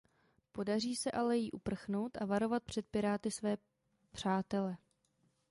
Podaří 0.51 0.95
se 0.95 1.11
ale 1.11 1.37
jí 1.37 1.51
uprchnout 1.51 2.17
a 2.21 2.25
varovat 2.25 2.63
před 2.63 2.85
piráty 2.87 3.31
své 3.31 3.57
přátele. 4.11 4.77